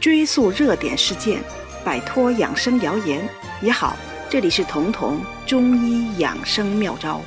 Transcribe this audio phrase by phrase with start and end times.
[0.00, 1.42] 追溯热点事件，
[1.84, 3.28] 摆脱养生谣言
[3.60, 3.94] 也好。
[4.30, 7.20] 这里是彤彤中医养生妙招。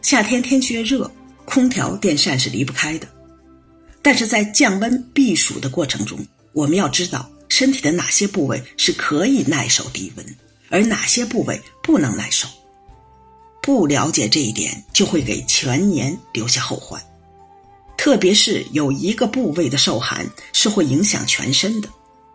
[0.00, 1.10] 夏天天气越热，
[1.44, 3.06] 空调、电扇是离不开的。
[4.00, 6.18] 但是在降温避暑的过程中，
[6.52, 10.24] 我们要知道身体的哪些部位是可以耐受低温，
[10.70, 12.48] 而哪些部位不能耐受。
[13.60, 17.02] 不了解这一点，就会给全年留下后患。
[18.06, 21.88] 特别是有一个部位的受寒是会影响全身的，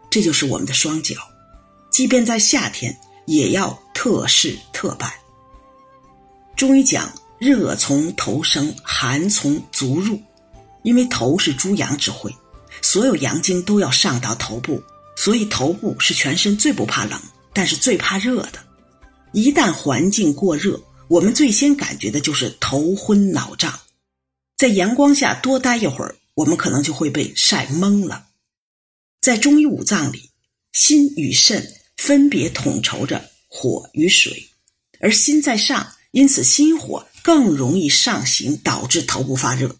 [0.10, 1.16] 这就是我们的双脚。
[1.90, 2.94] 即便在夏天，
[3.26, 5.10] 也要特事特办。
[6.58, 10.22] 中医讲热从头生，寒从足入，
[10.84, 12.36] 因为头是诸阳之会，
[12.82, 14.84] 所有阳经都要上到头部，
[15.16, 17.18] 所以头部是全身最不怕冷，
[17.54, 18.60] 但是最怕热的。
[19.32, 23.74] 一旦环境过热，我们最先感觉的就是头昏脑胀。
[24.62, 28.28] 在阳光下多待一会儿，我们可能就会被晒懵了。
[29.20, 30.30] 在中医五脏里，
[30.72, 34.52] 心与肾分别统筹着火与水，
[35.00, 39.78] 而心在上，因此心火更容易上行，导致头部发热。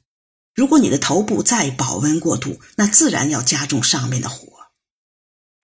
[0.56, 4.72] 如果你的头部再保温过度，那自然要加重上面的火。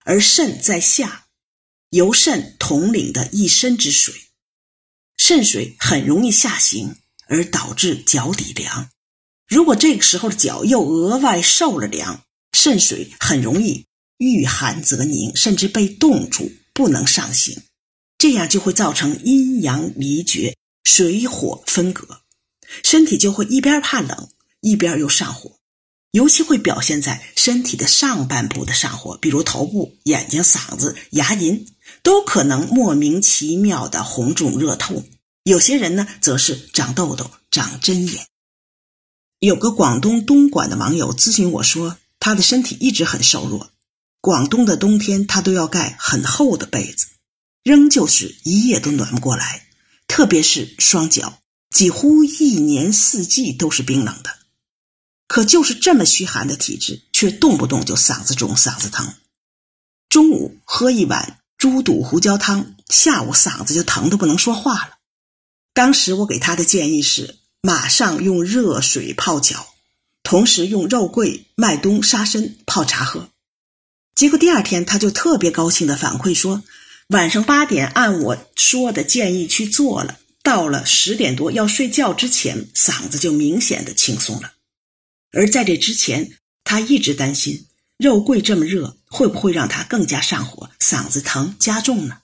[0.04, 1.26] 而肾在下，
[1.90, 4.14] 由肾统领的一身之水，
[5.18, 8.92] 肾水很容易下行，而导致脚底凉。
[9.48, 13.86] 如果这个时候的脚又额外受了凉，肾水很容易
[14.18, 17.58] 遇寒则凝，甚至被冻住，不能上行，
[18.18, 22.22] 这样就会造成阴阳离绝、水火分隔，
[22.84, 25.58] 身体就会一边怕冷，一边又上火，
[26.12, 31.66] 尤其会表现在身体的上半部的上火，比如头部、眼睛、嗓子、牙龈，
[32.04, 35.08] 都可能莫名其妙的红肿热痛。
[35.44, 38.28] 有些人呢，则是长痘痘、长针眼。
[39.40, 43.70] 有个广东东莞的网友咨询我说，他的身体一直很瘦弱，
[44.20, 47.06] 广东的冬天他都要盖很厚的被子，
[47.62, 49.68] 仍旧是一夜都暖不过来，
[50.08, 51.38] 特别是双脚，
[51.70, 54.38] 几乎一年四季都是冰冷的。
[55.28, 59.14] 可就是这么虚寒的体质，却动不动就嗓子肿、嗓子疼。
[60.10, 64.98] 中午喝一碗猪肚胡椒汤，下午嗓子就疼得不能说话了。
[65.76, 67.38] 当时我给他的建议是。
[67.62, 69.68] 马上用热水泡脚，
[70.24, 73.30] 同时用肉桂、麦冬、沙参泡茶喝。
[74.16, 76.64] 结果第二天他就特别高兴的反馈说，
[77.10, 84.54] 晚上八点按我说的建议去做了，到了十点多要睡觉之前，嗓子就明显的轻松了。
[85.32, 92.20] 而在这之前，他一直担心肉桂这么热会不会让他更加上火，嗓子疼加重呢？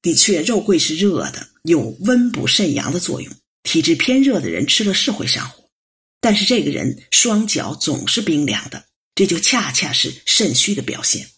[0.00, 3.32] 的确，肉桂是热的，有温补肾阳的作用。
[3.62, 5.70] 体质偏热的人吃了是会上火，
[6.20, 8.84] 但是这个人双脚总是冰凉的，
[9.14, 11.28] 这就恰恰是肾虚的表现。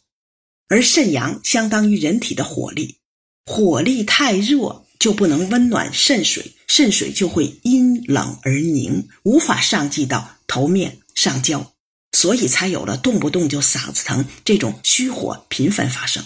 [0.68, 2.96] 而肾阳相当于人体的火力，
[3.44, 11.74] 火力太弱就不能温暖肾水，肾水就会阴冷而凝，无法上济到头面上焦，
[12.12, 16.24] 所以才有了动不动就嗓子疼这种虚火频繁发生。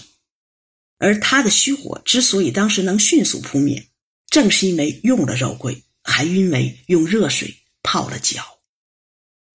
[0.97, 3.87] 而他的虚火之所以当时能迅速扑灭，
[4.29, 5.83] 正是因为用了肉桂。
[6.09, 8.59] 还因为用热水泡了脚，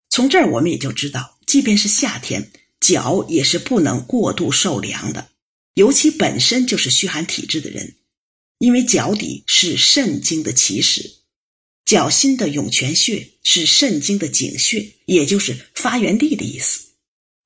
[0.09, 5.29] 从这儿我们也就知道，即便是夏天，脚也是不能过度受凉的，
[5.75, 7.97] 尤其本身就是虚寒体质的人，
[8.57, 11.17] 因为脚底是肾经的起始，
[11.85, 16.85] 脚心的涌泉穴是肾经的井穴，也就是发源地的意思。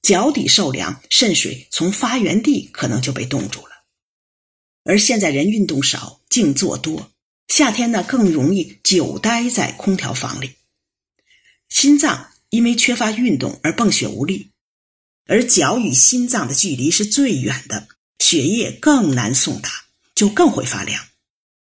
[0.01, 3.71] 脚底受凉，肾水从发源地可能就被冻住了。
[4.85, 7.11] 而现在人运动少，静坐多。
[7.49, 10.51] 夏天呢，更容易久待在空调房里，
[11.67, 14.51] 心脏因为缺乏运动而泵血无力，
[15.25, 17.87] 而脚与心脏的距离是最远的，
[18.19, 19.69] 血液更难送达，
[20.13, 21.03] 就更会发凉。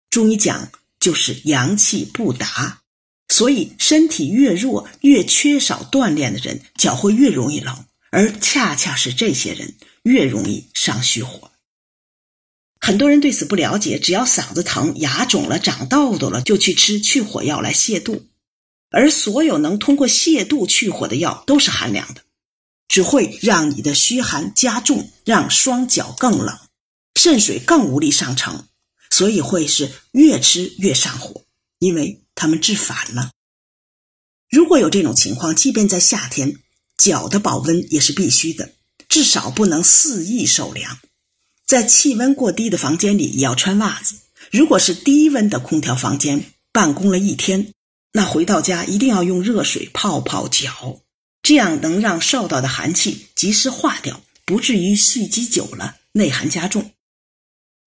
[0.09, 2.81] 中医讲就是阳气不达，
[3.27, 11.51] 所以身体越弱、越缺少锻炼的人，脚会越容易冷，而恰恰是这些人越容易上虚火。
[12.85, 18.28] 很多人对此不了解，只要嗓子疼、牙肿了、长痘痘了，就去吃去火药来泻肚。
[18.91, 22.22] 而所有能通过泻肚去火的药都是寒凉的，
[22.87, 26.55] 只会让你的虚寒加重，让双脚更冷，
[27.20, 28.67] 肾水更无力上承，
[29.09, 31.41] 所以会是越吃越上火，
[31.79, 33.31] 因为他们治反了。
[34.47, 36.59] 如果有这种情况，即便在夏天，
[36.99, 38.73] 脚的保温也是必须的，
[39.09, 40.99] 至少不能肆意受凉。
[41.66, 44.16] 在气温过低的房间里也要穿袜子。
[44.52, 47.73] 如果是低温的空调房间，办公了一天，
[48.12, 51.02] 那回到家一定要用热水泡泡脚，
[51.41, 56.91] 这样能让受到的寒气及时化掉，不至于蓄积久了内寒加重。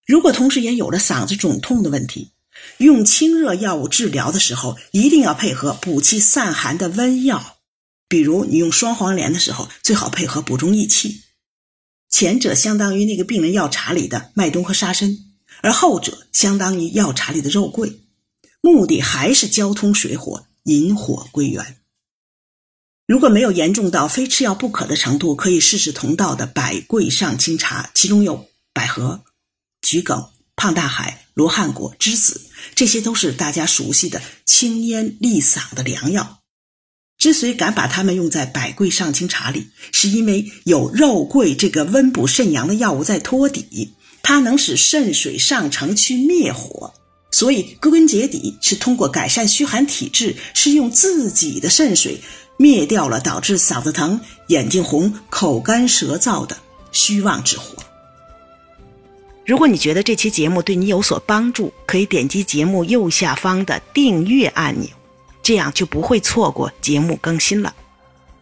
[0.06, 2.32] 如果同时也有了嗓子肿痛的问题，
[2.78, 7.58] 用清热药物治疗的时候，一定要配合补气散寒的温药。
[8.08, 11.22] 比如你用双黄连的时候，最好配合补中益气。
[12.08, 15.16] 前者相当于那个病人药茶里的麦冬和沙参，
[15.62, 18.00] 而后者相当于药茶里的肉桂。
[18.60, 21.76] 目的还是交通水火，引火归元。
[23.06, 29.24] 如果没有严重到非吃药不可的程度，可以试试同道的百桂上清茶，其中有百合、
[29.80, 36.37] 桔梗、胖大海、罗汉果、栀子，这些都是大家熟悉的清咽利嗓的良药。
[37.28, 43.92] 之所以敢把它们用在百桂上清茶里，是因为有肉桂这个温补肾阳的药物在托底，
[44.22, 46.94] 它能使肾水上承去灭火，
[47.30, 52.18] 所以归根结底是通过改善虚寒体质，是用自己的肾水
[52.56, 56.56] 灭掉了导致嗓子疼、眼睛红、口干舌燥的
[56.92, 57.74] 虚妄之火。
[59.44, 64.88] 如果你觉得这期节目对你有所帮助，可以点击节目右下方的订阅按钮。
[65.48, 67.74] 这样就不会错过节目更新了。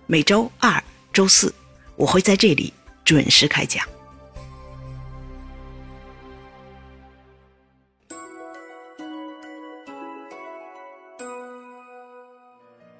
[0.08, 0.82] 每周二、
[1.12, 1.55] 周四，
[1.94, 2.75] 我会在这里
[3.05, 3.87] 准时开讲。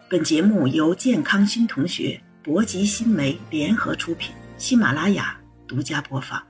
[0.09, 5.37] 本节目由健康新同学、博吉新媒联合出品，喜马拉雅
[5.67, 6.41] 独家播放。